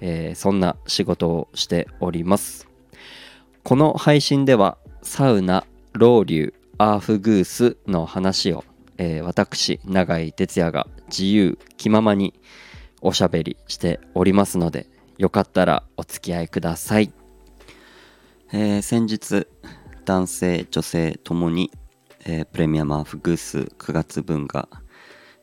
[0.00, 2.68] えー、そんな仕事をしております。
[3.62, 8.64] この配信ではサウナロウリュアーフグースの話を、
[8.98, 12.34] えー、私永井哲也が自由気ままに
[13.00, 14.86] おしゃべりしておりますので
[15.18, 17.12] よかったらお付き合いください、
[18.52, 19.46] えー、先日
[20.04, 21.70] 男性女性ともに、
[22.24, 24.68] えー、プレミアムアーフグース9月分が、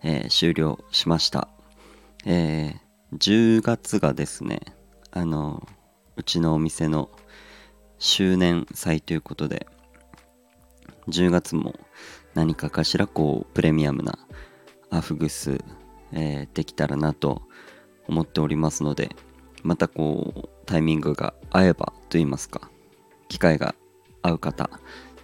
[0.04, 1.50] えー、終了しました、
[2.26, 2.76] え、
[3.20, 4.62] 10月がですね
[5.12, 5.68] あの
[6.16, 7.10] うちのお店の
[8.00, 9.68] 周年祭ということで
[11.08, 11.76] 10月も
[12.34, 14.18] 何かかしらこうプレミアムな
[14.90, 15.60] アフグス、
[16.12, 17.44] えー、できたらなと
[18.08, 19.10] 思っておりますので
[19.64, 22.70] またこうタイミングが合えばと言いますか
[23.30, 23.76] 機会が
[24.22, 24.70] 合う方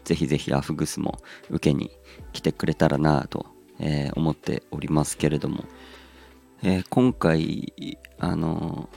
[0.09, 1.19] ぜひぜひアフグスも
[1.51, 1.91] 受けに
[2.33, 3.45] 来てくれたらなと、
[3.79, 5.65] えー、思っておりますけれども、
[6.61, 8.89] えー、今回あの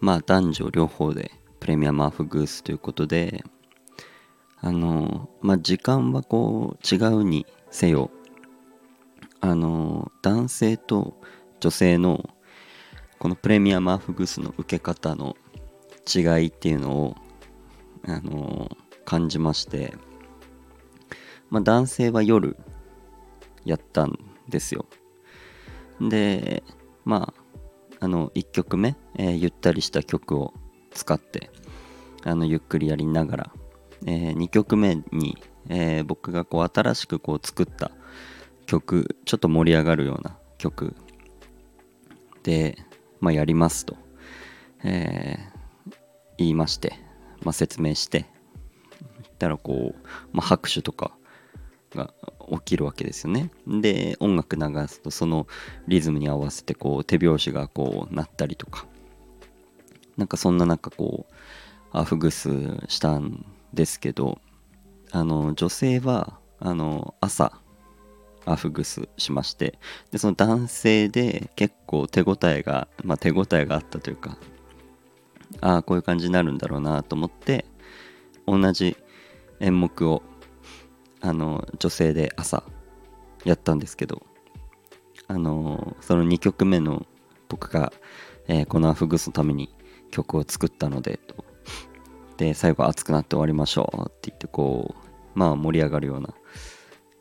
[0.00, 3.44] まあ男女両方でプレミアムアフグースということで
[4.60, 8.10] あのまあ時間はこう違うにせよ
[9.40, 11.20] あの男性と
[11.60, 12.28] 女性の
[13.20, 15.36] このプレミアムアフグースの受け方の
[16.12, 17.16] 違いっていうのを
[18.04, 19.94] あの感じまして、
[21.50, 22.56] まあ、男性は夜
[23.64, 24.18] やったん
[24.48, 24.86] ですよ。
[26.00, 26.64] で
[27.06, 30.52] まああの1曲目、えー、ゆったりした曲を
[30.90, 31.50] 使って
[32.24, 33.52] あのゆっくりやりながら
[34.04, 37.90] えー、2曲目に、えー、僕がこう新しくこう作った
[38.66, 40.94] 曲ちょっと盛り上がるような曲
[42.42, 42.76] で、
[43.20, 43.96] まあ、やりますと、
[44.84, 45.94] えー、
[46.38, 46.94] 言いまして、
[47.42, 48.26] まあ、説明して
[49.38, 51.16] たらこう、まあ、拍手とか
[51.94, 52.12] が
[52.50, 53.50] 起きるわけですよね。
[53.66, 55.46] で音楽流すとその
[55.88, 58.86] リズムに合わせてこう手拍子がこうなったりとか。
[60.16, 61.34] なんかそんな中こう
[61.92, 62.50] アフグス
[62.88, 64.38] したんですけど
[65.10, 67.60] あの女性はあの朝
[68.44, 69.78] アフグスしまして
[70.10, 74.38] でその男性で結構手応えがまあ手応えがあったというか
[75.60, 77.66] ああこういう感じになるんだろうなと思って
[78.46, 78.96] 同じ
[79.60, 80.22] 演目を
[81.26, 82.62] あの女性で朝
[83.44, 84.22] やったんですけど
[85.28, 87.04] あのその2曲目の
[87.48, 87.92] 僕が、
[88.46, 89.74] えー、このアフグスのために
[90.10, 91.44] 曲を作ったのでと。
[92.36, 96.34] で最後熱くなって終わりましょうって言ってこうまあ盛り上がるような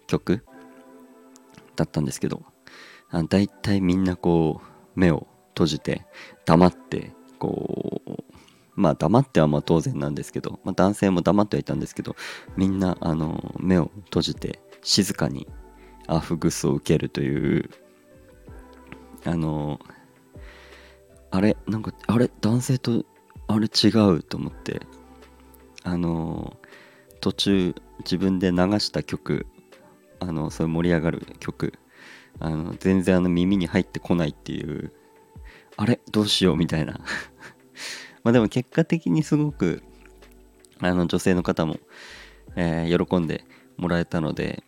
[0.08, 0.46] 曲
[1.78, 2.44] だったんですけど
[3.10, 6.06] あ大体みんなこう目を閉じて
[6.46, 7.95] 黙ってこう
[8.76, 12.16] まあ黙ってはまあ当然なんですけど、まあ、男性も黙ってはいたんですけど
[12.58, 15.48] みんなあの目を閉じて静かに
[16.08, 17.70] アフグスを受けるという
[19.26, 19.80] あの
[21.32, 23.06] あれなんかあれ男性と
[23.48, 24.82] あれ違うと思って
[25.84, 26.58] あの
[27.22, 29.48] 途中自分で流した曲
[30.20, 31.74] あのそういう盛り上がる曲
[32.40, 34.92] あの全然あの耳に入ってこないっていう
[35.78, 37.00] あれどうしようみたいな。
[38.26, 39.84] まあでも結果的にすごく
[40.80, 41.78] あの女性の方も、
[42.56, 43.46] えー、喜んで
[43.78, 44.64] もらえたので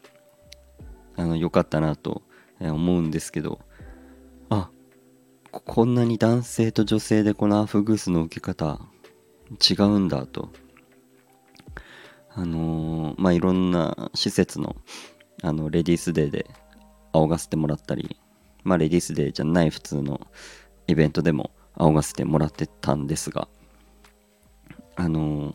[1.15, 2.21] あの良かったなと
[2.61, 3.59] 思うんですけど
[4.51, 4.69] あ
[5.51, 8.79] こんなに男性と女性でこのアフグースの受け方
[9.69, 10.49] 違うんだと。
[12.29, 14.75] あのー、まあいろんな施設の
[15.41, 16.45] あのレディースデーで
[17.11, 18.17] 仰がせてもらったり
[18.63, 20.27] まあレディースデーじゃない普通の
[20.85, 23.47] イベントでも仰がせてもらってたんですが
[24.95, 25.53] あの、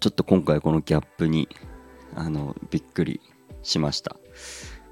[0.00, 1.48] ちょっと今回このギャップに
[2.14, 3.20] あのびっくり
[3.62, 4.16] しました。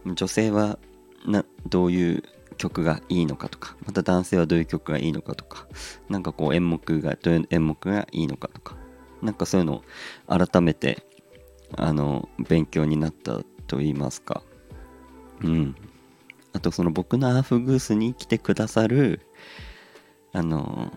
[0.05, 0.79] 女性は
[1.26, 2.23] などういう
[2.56, 5.67] 曲がいいのかとかまた男性はどういう曲がいいのかとか
[6.09, 8.76] なんかこう演目がどういう演目がいいのかとか
[9.23, 9.82] なんかそういうのを
[10.26, 11.06] 改めて
[11.76, 14.43] あの勉強になったと言いますか。
[15.43, 15.76] うん。
[16.53, 19.20] あとその僕のアーフグースに来てくださる
[20.33, 20.93] あの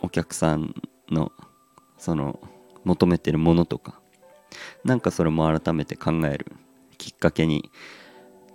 [0.00, 0.74] お客さん
[1.10, 1.32] の
[1.98, 2.40] その
[2.84, 4.00] 求めてるものとか
[4.84, 6.52] なんかそれも改めて考える
[6.98, 7.70] きっかけに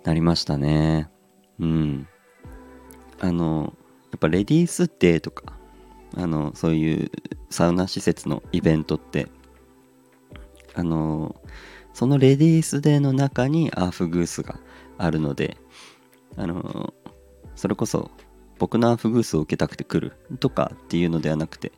[0.04, 1.10] なりましたね。
[1.58, 2.08] うん。
[3.20, 3.74] あの
[4.12, 5.52] やっぱレディースデーとか
[6.16, 7.10] あのそういう
[7.50, 9.28] サウナ施設のイベントって
[10.74, 11.36] あの
[11.92, 14.58] そのレディースデーの中にアーフグースが
[14.98, 15.56] あるので
[16.36, 16.94] あの
[17.54, 18.10] それこそ
[18.60, 21.72] 僕のアフグースを受けたくて来るとかっていうのではなくて、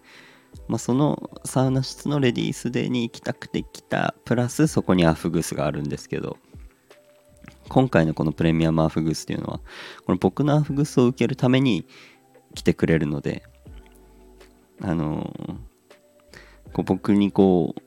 [0.67, 6.39] まあ、そのサウナ室のレディースデーに行きたくて来たプラスそこにアーフグースがあるんですけど
[7.69, 9.61] 今回のこのプレミアムアーフグースっていうのは
[10.05, 11.87] この僕のアーフグースを受けるために
[12.57, 13.45] 来てくれるので
[14.81, 15.33] あの
[16.73, 17.83] こう僕にこう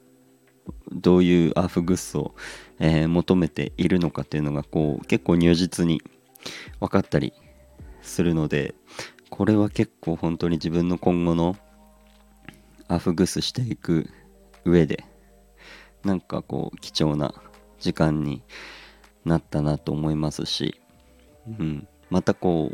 [0.94, 2.33] どういうアーフグッズを、
[2.80, 6.01] えー、求めているのかっていうのがこう結構如実に
[6.80, 7.33] 分かったり
[8.06, 8.75] するので
[9.30, 11.57] これは結構本当に自分の今後の
[12.88, 14.10] アフグッズしていく
[14.63, 15.04] 上で
[16.04, 17.34] なんかこう貴重な
[17.80, 18.44] 時間に
[19.25, 20.80] なったなと思いますし、
[21.48, 22.72] うん、またこ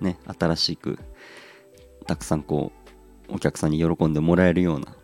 [0.00, 0.98] うね新しく
[2.06, 2.72] たくさんこ
[3.28, 4.94] うお客さんに喜んでもらえるような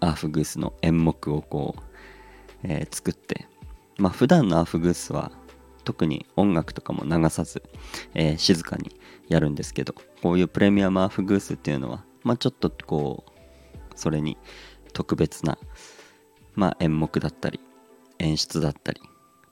[0.00, 1.82] アーフグースの演目をこう、
[2.64, 3.46] えー、作って
[3.98, 5.30] まあ普段のアーフグースは
[5.90, 7.64] 特に音楽とかも流さず、
[8.14, 8.96] えー、静かに
[9.28, 9.92] やるんですけど
[10.22, 13.30] こういうプレミアムアフグースっていうのはまあちょっとこう
[13.96, 14.38] それに
[14.92, 15.58] 特別な
[16.54, 17.58] まあ演目だったり
[18.20, 19.00] 演出だったり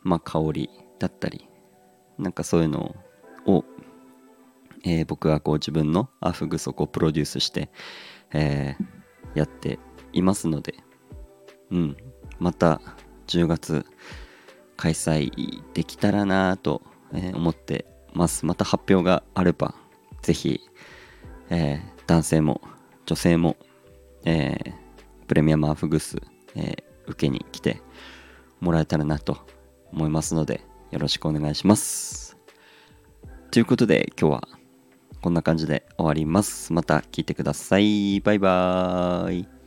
[0.04, 0.70] まあ香り
[1.00, 1.48] だったり
[2.18, 2.94] なんかそういうの
[3.44, 3.64] を、
[4.84, 7.68] えー、僕はこう自分のアフグースをこうプロデュースして、
[8.32, 9.80] えー、やって
[10.12, 10.74] いますので、
[11.72, 11.96] うん、
[12.38, 12.80] また
[13.26, 13.84] 10月
[14.78, 16.80] 開催できたらなと
[17.34, 17.84] 思って
[18.14, 18.46] ます。
[18.46, 19.74] また発表があれば、
[20.22, 20.60] ぜひ、
[21.50, 22.62] えー、男性も
[23.04, 23.56] 女性も、
[24.24, 24.72] えー、
[25.26, 26.16] プレミアムアフグス、
[26.54, 27.82] えー、受けに来て
[28.60, 29.38] もらえたらなと
[29.92, 32.36] 思いますので、よろしくお願いします。
[33.50, 34.48] ということで、今日は
[35.20, 36.72] こんな感じで終わります。
[36.72, 38.20] また聞いてください。
[38.20, 39.57] バイバーイ。